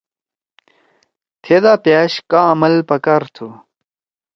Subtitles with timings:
[1.43, 3.47] تھیدا پأش کآں عمل پکار تُھو۔